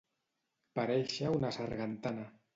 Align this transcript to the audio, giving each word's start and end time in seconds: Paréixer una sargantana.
Paréixer 0.79 1.35
una 1.35 1.53
sargantana. 1.61 2.29